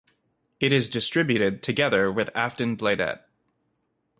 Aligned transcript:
It 0.59 0.73
is 0.73 0.89
distributed 0.89 1.61
together 1.61 2.11
with 2.11 2.31
"Aftonbladet". 2.33 3.19